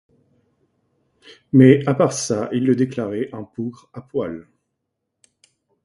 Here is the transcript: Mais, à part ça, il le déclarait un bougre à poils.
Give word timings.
Mais, 1.53 1.85
à 1.85 1.93
part 1.93 2.11
ça, 2.11 2.49
il 2.53 2.65
le 2.65 2.75
déclarait 2.75 3.29
un 3.33 3.47
bougre 3.55 3.87
à 3.93 4.01
poils. 4.01 4.47